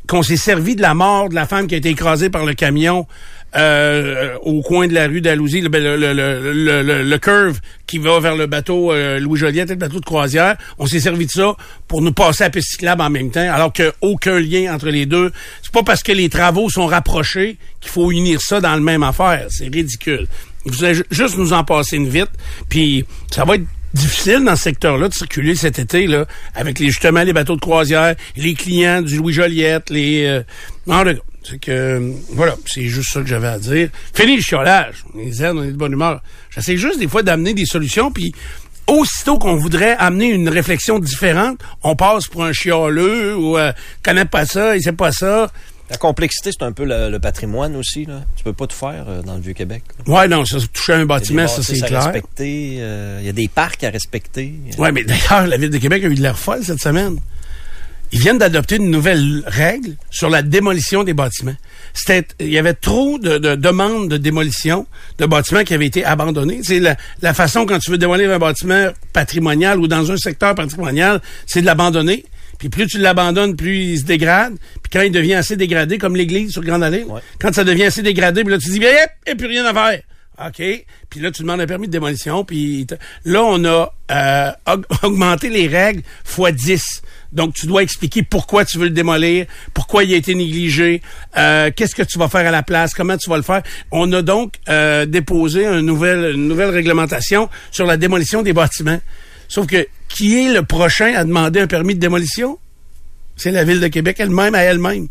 [0.06, 2.54] qu'on s'est servi de la mort de la femme qui a été écrasée par le
[2.54, 3.06] camion
[3.56, 6.12] euh, au coin de la rue d'Alousie, le, le, le,
[6.82, 10.04] le, le- curve qui va vers le bateau euh, Louis Joliette et le bateau de
[10.04, 10.56] croisière.
[10.78, 11.56] On s'est servi de ça
[11.86, 15.06] pour nous passer à piste cyclable en même temps, alors qu'il aucun lien entre les
[15.06, 15.32] deux.
[15.62, 19.02] C'est pas parce que les travaux sont rapprochés qu'il faut unir ça dans le même
[19.02, 19.46] affaire.
[19.48, 20.26] C'est ridicule.
[20.66, 22.30] Faudrait ju- juste nous en passer une vite,
[22.68, 26.88] puis ça va être difficile dans ce secteur-là de circuler cet été là avec les
[26.88, 30.42] justement les bateaux de croisière, les clients du Louis Joliette, les euh,
[30.86, 31.04] non,
[31.48, 33.88] c'est que voilà, c'est juste ça que j'avais à dire.
[34.14, 36.20] Fini le chiolage, on est zen, on est de bonne humeur.
[36.50, 38.32] J'essaie juste des fois d'amener des solutions puis
[38.86, 44.24] aussitôt qu'on voudrait amener une réflexion différente, on passe pour un chialeux ou euh, connaît
[44.24, 45.50] pas ça, il sait pas ça.
[45.90, 48.04] La complexité, c'est un peu le, le patrimoine aussi.
[48.04, 48.20] Là.
[48.36, 49.82] Tu peux pas tout faire euh, dans le Vieux-Québec.
[50.06, 52.02] Ouais, non, ça toucher un bâtiment, ça c'est clair.
[52.80, 54.52] euh, Il y a des parcs à respecter.
[54.76, 57.18] Ouais, mais d'ailleurs, la Ville de Québec a eu de l'air folle cette semaine.
[58.12, 61.54] Ils viennent d'adopter une nouvelle règle sur la démolition des bâtiments.
[61.92, 64.86] C'était, il y avait trop de, de demandes de démolition
[65.18, 66.60] de bâtiments qui avaient été abandonnés.
[66.62, 70.54] C'est la, la façon quand tu veux démolir un bâtiment patrimonial ou dans un secteur
[70.54, 72.24] patrimonial, c'est de l'abandonner.
[72.58, 74.54] Puis plus tu l'abandonnes, plus il se dégrade.
[74.82, 77.20] Puis quand il devient assez dégradé, comme l'église sur Grande Allée, Ouais.
[77.40, 79.64] quand ça devient assez dégradé, puis là tu dis, bien, il n'y a plus rien
[79.66, 80.00] à faire.
[80.46, 80.62] OK.
[81.10, 82.44] Puis là, tu demandes un permis de démolition.
[82.44, 82.86] Puis
[83.24, 87.02] là, on a euh, aug- augmenté les règles fois 10.
[87.32, 91.02] Donc, tu dois expliquer pourquoi tu veux le démolir, pourquoi il a été négligé,
[91.36, 93.62] euh, qu'est-ce que tu vas faire à la place, comment tu vas le faire.
[93.90, 99.00] On a donc euh, déposé un nouvel, une nouvelle réglementation sur la démolition des bâtiments.
[99.48, 102.58] Sauf que, qui est le prochain à demander un permis de démolition?
[103.36, 105.08] C'est la Ville de Québec elle-même à elle-même.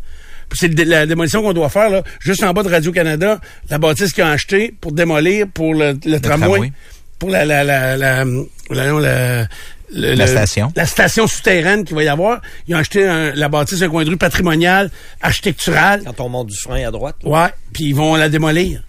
[0.54, 4.24] C'est la démolition qu'on doit faire, là, juste en bas de Radio-Canada, la bâtisse qu'ils
[4.24, 6.72] ont achetée pour démolir pour le, le tramway, tramway.
[7.20, 8.26] pour la, la, la, la, la-
[8.70, 9.48] la- la-
[9.94, 10.72] le- La le- station.
[10.76, 12.42] La station souterraine qu'il va y avoir.
[12.68, 14.90] Ils ont acheté un- la bâtisse, un coin de rue patrimonial,
[15.22, 16.02] architectural.
[16.06, 17.16] Quand on monte du frein à droite.
[17.24, 17.30] là.
[17.30, 18.84] Ouais, puis ils vont la démolir.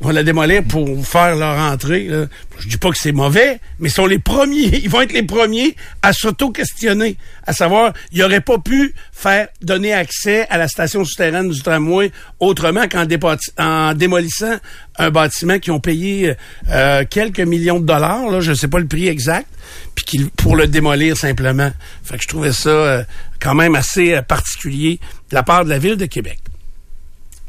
[0.00, 2.04] Vont la démolir pour faire leur entrée.
[2.04, 2.26] Là.
[2.58, 4.78] Je dis pas que c'est mauvais, mais ils sont les premiers.
[4.82, 9.94] Ils vont être les premiers à s'auto-questionner, à savoir, ils n'auraient pas pu faire donner
[9.94, 13.06] accès à la station souterraine du tramway autrement qu'en
[13.94, 14.56] démolissant
[14.98, 16.34] un bâtiment qui ont payé
[16.70, 18.28] euh, quelques millions de dollars.
[18.30, 19.46] Là, je sais pas le prix exact,
[19.94, 21.72] puis qu'ils- pour le démolir simplement.
[22.04, 23.02] Fait que je trouvais ça euh,
[23.40, 26.38] quand même assez euh, particulier de la part de la ville de Québec.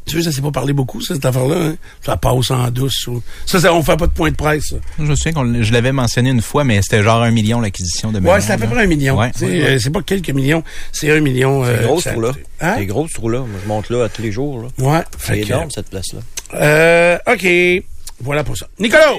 [0.08, 1.56] Tu veux, ça s'est pas parlé beaucoup, ça, cette affaire-là.
[1.56, 1.76] Hein?
[2.04, 3.06] Ça passe en douce.
[3.06, 4.68] ou- Ça, ça, on fait pas de point de presse.
[4.70, 4.76] ça.
[4.98, 8.10] Je me souviens que je l'avais mentionné une fois, mais c'était genre un million l'acquisition
[8.10, 9.16] de Ouais, c'est à peu près un million.
[9.18, 9.30] Ouais.
[9.36, 11.64] C'est euh, c'est pas quelques millions, c'est un million.
[11.64, 12.32] C'est euh, gros, ce trou-là.
[12.60, 12.74] Hein?
[12.78, 13.38] C'est gros, ce trou-là.
[13.40, 14.62] Moi, je monte là à tous les jours.
[14.62, 14.68] là.
[14.84, 15.04] Ouais.
[15.18, 16.20] C'est que, énorme, cette place-là.
[16.54, 17.84] euh, OK.
[18.20, 18.66] Voilà pour ça.
[18.78, 19.12] Nicolas,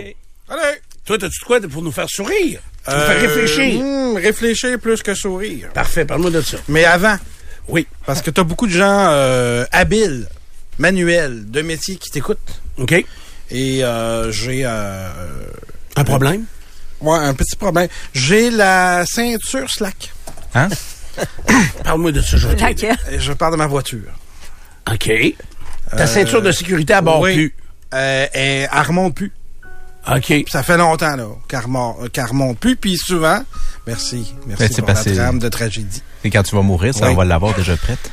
[0.49, 0.61] Allez!
[1.05, 2.59] toi, t'as-tu de quoi pour nous faire sourire?
[2.83, 3.79] Pour nous Euh, faire réfléchir?
[3.81, 5.69] hmm, réfléchir plus que sourire.
[5.73, 6.57] Parfait, parle-moi de ça.
[6.67, 7.15] Mais avant,
[7.67, 7.85] Oui.
[8.05, 10.27] parce que tu as beaucoup de gens euh, habiles,
[10.79, 12.61] manuels, de métier qui t'écoutent.
[12.77, 12.93] OK.
[13.51, 15.09] Et euh, j'ai euh,
[15.95, 16.45] Un problème?
[17.01, 17.87] ouais, un petit problème.
[18.13, 20.11] J'ai la ceinture slack.
[20.55, 20.69] Hein?
[21.83, 22.87] Parle-moi de ça, je vais t'aider.
[22.87, 22.97] Laquelle?
[23.11, 24.11] Et Je parle de ma voiture.
[24.91, 25.11] OK.
[25.95, 27.33] Ta ceinture de sécurité à bord oui.
[27.33, 27.55] plus.
[27.93, 29.31] Euh, elle, elle remonte plus.
[30.11, 30.33] OK.
[30.49, 32.75] Ça fait longtemps là qu'elle remonte, euh, qu'elle remonte plus.
[32.75, 33.43] Puis souvent,
[33.85, 36.01] merci, merci Ben, c'est pour la trame de tragédie.
[36.23, 37.13] Et quand tu vas mourir, ça, Oui.
[37.13, 38.11] on va l'avoir déjà prête.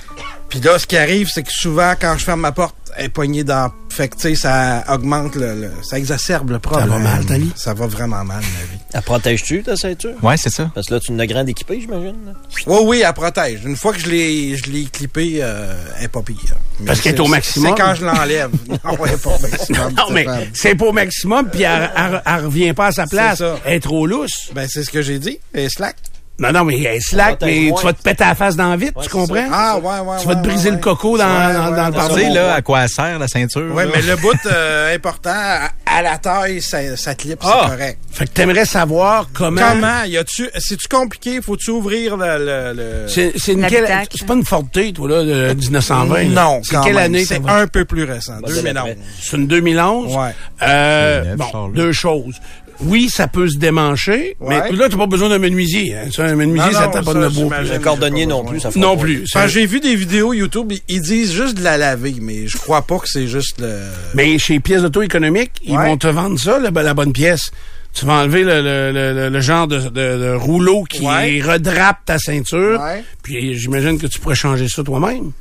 [0.49, 3.09] Puis là, ce qui arrive, c'est que souvent, quand je ferme ma porte, elle est
[3.11, 3.71] poignée dans...
[3.91, 6.89] Fait que, tu sais, ça augmente le, le- Ça exacerbe le problème.
[6.89, 7.51] va mal, ta vie?
[7.57, 8.79] Ça va vraiment mal, ma vie.
[8.93, 10.13] Elle protège-tu ta ceinture?
[10.23, 10.71] Ouais, c'est ça.
[10.75, 12.35] Parce que là, tu n'as grande équipée, j'imagine.
[12.67, 13.65] Oui, oui, elle protège.
[13.65, 16.37] Une fois que je l'ai, je l'ai clippée, euh, elle est pas pire.
[16.81, 17.75] Mais Parce qu'elle est au maximum.
[17.77, 18.51] C'est quand je l'enlève.
[18.69, 19.93] non, elle est pas au maximum.
[19.95, 21.91] Non, mais c'est pas au maximum, puis elle,
[22.25, 23.39] elle revient pas à sa place.
[23.39, 23.59] ça.
[23.65, 24.51] Elle est trop lousse.
[24.55, 25.39] Ben, c'est ce que j'ai dit.
[25.55, 25.97] Elle est slack.
[26.39, 29.03] Non, non, mais est slack, mais tu vas te péter la face dans vite, Ouais,
[29.05, 29.49] tu comprends?
[29.51, 30.17] Ah, ouais, ouais.
[30.21, 31.55] Tu vas te briser ouais, le coco dans, ouais.
[31.55, 33.75] dans, Ouais, dans le sais, là, à quoi elle sert, la ceinture?
[33.75, 33.93] Ouais, là?
[33.95, 37.61] mais le bout euh, important, à, à la taille, ça, ça clip, Ah!
[37.65, 37.99] c'est correct.
[38.13, 39.63] Fait que t'aimerais savoir comment...
[39.67, 40.03] Comment?
[40.05, 41.41] Y a-tu, c'est-tu compliqué?
[41.41, 43.89] Faut-tu ouvrir le, le, le- C'est c'est une quelle...
[44.15, 46.15] C'est pas une Forte T, toi, là, de 1920.
[46.17, 46.25] là.
[46.29, 47.05] Non, C'est quand quelle même.
[47.05, 47.25] année?
[47.25, 48.35] C'est un peu plus récent.
[48.43, 48.77] Modèle 2011.
[48.77, 48.99] après.
[49.23, 50.15] C'est une 2011?
[50.17, 50.35] Ouais.
[50.63, 52.35] Euh, bon, deux choses.
[52.81, 54.61] Oui, ça peut se démancher, Ouais.
[54.71, 55.95] mais là, t'as pas besoin d'un menuisier.
[55.95, 56.09] Hein.
[56.13, 57.51] Ça, un menuisier, Non, ça non, t'a pas de beau.
[57.53, 59.25] Un cordonnier non plus, ça fait Non plus.
[59.33, 62.57] Enfin, Ça- j'ai vu des vidéos YouTube, ils- disent juste de la laver, mais je
[62.57, 63.79] crois pas que c'est juste le...
[64.15, 67.51] Mais chez Pièces Auto économiques, ils vont te vendre ça, la, la bonne pièce.
[67.95, 71.41] Tu vas enlever le, le, le, le- le genre de, de- de rouleau qui Ouais.
[71.41, 72.79] redrape ta ceinture.
[72.81, 73.03] Ouais.
[73.23, 75.33] Puis j'imagine que tu pourrais changer ça toi-même.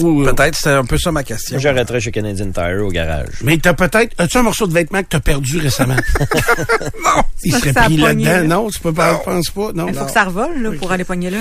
[0.00, 1.54] Euh, Peut-être, c'était un peu ça ma question.
[1.56, 3.28] Moi, j'arrêterais chez Canadian Tire au garage.
[3.42, 4.14] Mais t'as peut-être.
[4.18, 5.96] As-tu un morceau de vêtement que t'as perdu récemment?
[7.04, 7.22] non.
[7.44, 8.30] Il serait pris pogné, là-dedans.
[8.30, 8.42] là.
[8.42, 9.72] Non, tu peux pas, penses pas.
[9.74, 9.86] Non.
[9.88, 11.38] Il faut que ça revole là, pour aller pogner là.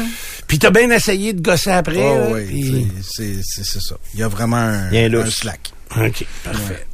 [0.48, 1.98] Puis t'as bien essayé de gosser après.
[1.98, 3.96] Oh, là, oui, c'est- ça.
[4.14, 5.36] Il y a vraiment un, Il y a un un lousse.
[5.36, 5.72] slack.
[5.98, 6.86] OK, parfait.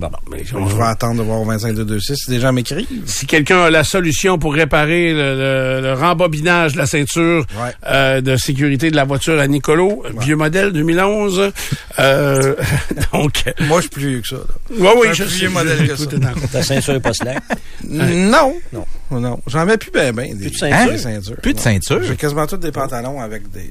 [0.00, 2.86] Bon, mais on Je vais va- attendre de voir au 25226 si des gens m'écrivent.
[3.06, 7.72] si quelqu'un a la solution pour réparer le, le- le rembobinage de la ceinture Ouais.
[7.86, 11.52] euh, de sécurité de la voiture à Nicolo, vieux modèle 2011.
[11.98, 12.54] euh,
[13.12, 14.36] donc, Moi, je suis plus vieux que ça.
[14.36, 14.42] là.
[14.70, 16.04] oui, oui, je sais, vieux modèle que ça.
[16.52, 17.42] Ta ceinture est pas slack.
[17.88, 18.54] Non.
[18.72, 18.86] Non.
[19.10, 19.40] Non.
[19.46, 20.32] J'en mets plus ben ben.
[20.36, 20.92] Des, Plus de ceinture?
[20.92, 21.36] des ceintures.
[21.42, 22.02] Plus de ceinture?
[22.02, 23.70] J'ai quasiment tous des pantalons avec des,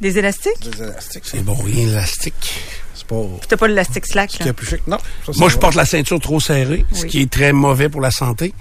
[0.00, 0.52] Des élastiques?
[0.70, 1.22] des élastiques.
[1.26, 2.62] C'est bon, rien élastique.
[3.10, 3.16] Pas...
[3.40, 4.44] Puis t'as pas l'élastique slack Ce là.
[4.44, 4.86] qui est plus chic.
[4.86, 4.98] Non.
[5.26, 8.12] ça, Moi, je porte la ceinture trop serrée, ce qui est très mauvais pour la
[8.12, 8.54] santé.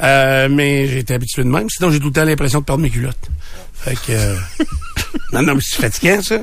[0.00, 1.68] Euh, mais j'ai été habitué de même.
[1.68, 3.28] Sinon, j'ai tout le temps l'impression de perdre mes culottes.
[3.74, 4.12] Fait que...
[4.12, 4.36] euh,
[5.32, 6.38] non, non, mais c'est fatigant, ça.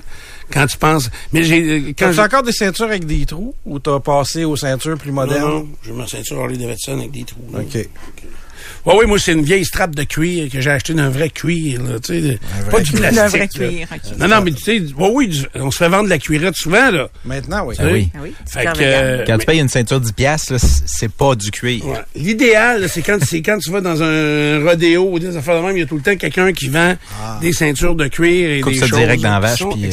[0.52, 1.10] Quand tu penses...
[1.32, 1.62] Mais j'ai...
[1.62, 5.12] euh, Quand j'ai- encore des ceintures avec des trous ou t'as passé aux ceintures plus
[5.12, 5.42] modernes?
[5.42, 7.42] Non, non, j'ai ma ceinture Harley Davidson avec des trous.
[7.54, 7.60] là.
[7.62, 7.88] OK.
[8.86, 11.82] Oui, oui, moi, c'est une vieille strap de cuir que j'ai acheté d'un vrai cuir,
[11.84, 12.40] là, tu sais.
[12.70, 13.00] Pas du cuir.
[13.12, 13.30] plastique.
[13.32, 13.48] Vrai là.
[13.70, 13.88] cuir.
[14.20, 16.56] Non, non, mais tu sais, oui, oui, du- on se fait vendre de la cuirette
[16.58, 17.08] souvent, là.
[17.24, 17.76] Maintenant, oui.
[17.80, 18.10] Ah oui.
[18.14, 21.50] Ah oui, Fait que, euh, Quand tu payes une ceinture 10 piastres, c'est pas du
[21.52, 21.86] cuir.
[21.86, 21.98] Ouais.
[22.16, 25.66] L'idéal, là, c'est quand, c'est quand tu vas dans un rodéo ou des affaires de
[25.66, 26.96] même, il y a tout le temps quelqu'un qui vend
[27.40, 29.70] des ceintures de cuir et Coupe des ça choses direct dans la qui vache, sont
[29.72, 29.90] puis, euh.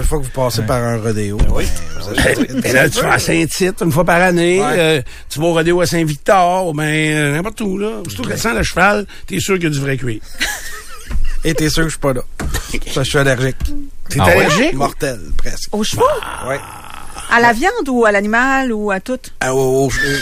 [0.00, 3.18] Prochaine fois que vous passez par un rodéo, ben, une Et là, tu vas à.
[3.18, 4.66] Saint-Tite une fois par année, Ouais.
[4.78, 8.02] euh, tu vas au rodéo à Saint-Victor, ben, euh, n'importe où, là.
[8.08, 10.20] Surtout que sans le cheval, t'es sûr qu'il y a du vrai cuir.
[11.44, 12.22] Et t'es sûr que je suis pas là.
[12.38, 13.56] Parce que je suis allergique.
[14.08, 14.32] T'es Ah ouais?
[14.32, 14.74] allergique?
[14.74, 15.68] Mortel, presque.
[15.72, 16.02] Aux chevaux?
[16.48, 16.58] Ouais.
[17.30, 19.18] À la viande ou à l'animal ou à tout?
[19.40, 20.18] Ah, au- au- euh,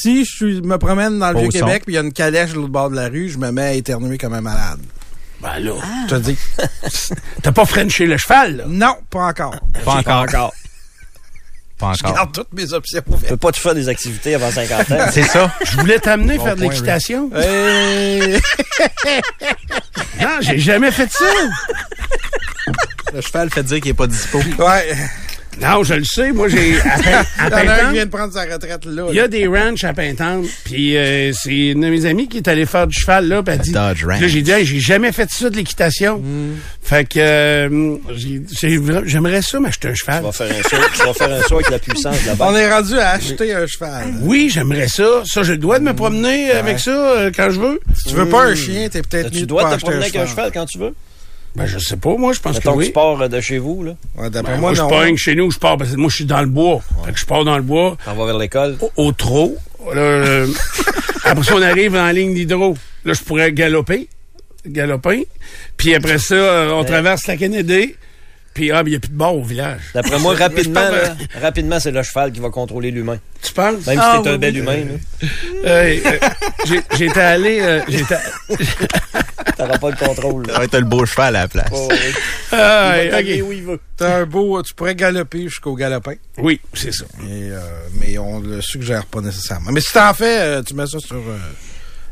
[0.00, 2.56] si je me promène dans le Au Vieux-Québec puis il y a une calèche de
[2.56, 4.80] l'autre bord de la rue, je me mets à éternuer comme un malade.
[5.40, 5.72] Ben là,
[6.08, 6.38] Je te dis.
[7.42, 8.64] t'as pas frenché le cheval, là?
[8.66, 9.54] Non, pas encore.
[9.84, 10.22] Pas encore.
[10.22, 10.54] Encore.
[11.78, 12.16] Pas Je encore.
[12.16, 15.06] garde toutes mes options Tu peux pas te faire des activités avant 50 ans.
[15.12, 15.52] C'est ça.
[15.64, 17.30] Je voulais t'amener Bon faire de l'équitation.
[17.36, 18.40] Hey!
[20.20, 21.24] Non, j'ai jamais fait ça.
[23.14, 24.38] Le cheval fait dire qu'il est pas dispo.
[24.58, 24.96] ouais.
[25.60, 26.32] Non, je le sais.
[26.32, 28.32] Moi, j'ai à, Pin- à Il y en a un qui Pintante, vient de prendre
[28.32, 29.06] sa retraite là.
[29.10, 30.46] il y a des ranchs à Pintante.
[30.64, 33.42] Puis euh, c'est une de mes amies qui est allée faire du cheval là.
[33.42, 33.72] Puis elle dit.
[33.72, 34.20] Dodge Ranch.
[34.20, 36.22] Là, j'ai dit, Hey, j'ai jamais fait ça de l'équitation.
[36.82, 37.96] Fait que euh,
[39.04, 40.18] j'aimerais ça m'acheter un cheval.
[40.20, 42.46] Tu vas faire un saut, tu vas faire un saut avec la puissance de la
[42.46, 44.04] On est rendu à acheter un cheval.
[44.22, 45.22] Oui, j'aimerais ça.
[45.24, 47.80] Ça, j'ai le droit de me promener avec ça euh, quand je veux.
[47.96, 50.16] Si tu veux pas un chien, t'es peut-être mieux Tu dois te promener un avec
[50.16, 50.94] un cheval quand tu veux?
[51.58, 52.16] Ben, je sais pas.
[52.16, 52.86] Moi, je pense Mettons que que oui.
[52.86, 53.92] tu pars euh, de chez vous, là.
[54.16, 54.88] Ouais, D'après Ben, moi, moi, je non.
[54.88, 56.80] pogne chez nous, je pars parce que moi, je suis dans le bois.
[57.04, 57.96] Fait que je pars dans le bois.
[58.04, 58.76] T'en vas vers l'école.
[58.80, 59.56] au, au trot.
[59.92, 60.46] Là, euh,
[61.24, 62.76] après ça, on arrive en ligne d'hydro.
[63.04, 64.08] Là, je pourrais galoper.
[64.66, 65.26] Galoper.
[65.76, 67.94] Puis après ça, euh, on traverse la Kennedy.
[68.58, 69.78] Puis, ah, il n'y a plus de bord au village.
[69.94, 73.18] D'après moi, rapidement, là, rapidement, c'est le cheval qui va contrôler l'humain.
[73.40, 73.86] Tu penses?
[73.86, 74.58] Même Ah, si t'es un oui, bel oui.
[74.60, 74.78] humain,
[75.64, 77.60] Euh, euh, J'étais allé...
[77.60, 78.16] euh, j'étais...
[79.56, 80.46] t'auras pas le contrôle.
[80.50, 81.68] Va être le beau cheval à la place.
[81.72, 81.96] Oh, oui.
[82.52, 83.10] Ah, Il
[83.42, 83.78] va où il veut.
[83.96, 86.14] T'as un beau, tu pourrais galoper jusqu'au galopin.
[86.38, 87.04] Oui, c'est ça.
[87.22, 87.60] Et, euh,
[88.00, 89.70] mais on le suggère pas nécessairement.
[89.70, 91.38] Mais si t'en fais, euh, tu mets ça sur, euh,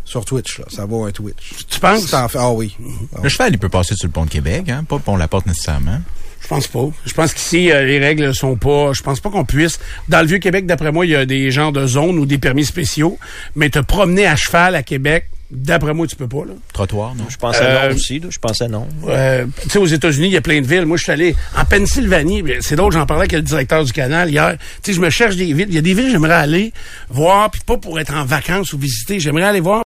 [0.05, 0.67] sur Twitch, là.
[0.69, 1.55] Ça vaut un Twitch.
[1.69, 2.03] Tu penses?
[2.05, 2.77] Si t'en fais, ah oui.
[3.21, 4.85] Le cheval, il peut passer sur le pont de Québec, hein?
[4.89, 5.99] Pas pont la porte nécessairement.
[6.47, 6.89] Je pense pas.
[7.05, 8.93] Je pense qu'ici, euh, les règles sont pas...
[8.93, 9.81] Je pense pas qu'on puisse...
[10.09, 12.65] Dans le Vieux-Québec, d'après moi, il y a des genres de zones ou des permis
[12.65, 13.19] spéciaux.
[13.57, 16.55] Mais te promener à cheval à Québec, D'après moi, tu peux pas, là.
[16.73, 17.23] Trottoir, non?
[17.29, 18.19] Je pensais Euh, non aussi.
[18.19, 18.27] là.
[18.31, 18.89] Je pensais non.
[19.07, 20.87] Euh, tu sais, aux États-Unis, il y a plein de villes.
[20.87, 22.43] Moi, je suis allé en Pennsylvanie.
[22.63, 24.57] C'est drôle, j'en parlais avec le directeur du canal hier.
[24.83, 25.67] Tu sais, je me cherche des villes.
[25.69, 26.73] Il y a des villes que j'aimerais aller
[27.11, 29.21] voir, puis pas pour être en vacances ou visiter.
[29.21, 29.75] J'aimerais aller voir